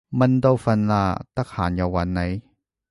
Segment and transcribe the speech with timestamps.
[0.09, 2.41] 蚊都瞓喇，得閒又搵你